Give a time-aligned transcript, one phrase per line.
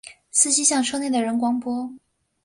[0.31, 1.93] 司机向车内的人广播